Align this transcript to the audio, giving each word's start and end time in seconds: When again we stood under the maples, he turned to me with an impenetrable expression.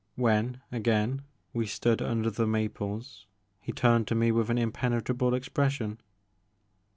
When 0.15 0.61
again 0.71 1.21
we 1.53 1.67
stood 1.67 2.01
under 2.01 2.31
the 2.31 2.47
maples, 2.47 3.27
he 3.61 3.71
turned 3.71 4.07
to 4.07 4.15
me 4.15 4.31
with 4.31 4.49
an 4.49 4.57
impenetrable 4.57 5.35
expression. 5.35 6.01